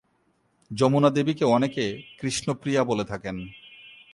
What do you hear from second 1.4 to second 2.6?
অনেকে কৃষ্ণ